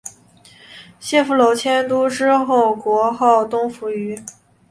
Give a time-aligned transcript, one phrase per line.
[0.99, 4.19] 解夫娄迁都之后国号东扶余。